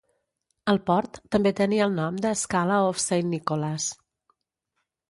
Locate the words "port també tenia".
0.87-1.85